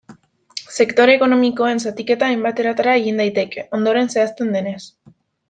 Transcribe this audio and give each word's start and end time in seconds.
Sektore 0.77 1.13
ekonomikoen 1.17 1.81
zatiketa 1.91 2.31
hainbat 2.31 2.63
eratara 2.65 2.97
egin 3.03 3.23
daiteke, 3.23 3.67
ondoren 3.81 4.11
zehazten 4.17 4.53
denez. 4.59 4.77